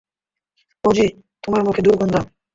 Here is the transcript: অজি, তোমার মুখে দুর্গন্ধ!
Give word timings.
অজি, 0.83 1.05
তোমার 1.43 1.61
মুখে 1.63 1.81
দুর্গন্ধ! 1.85 2.15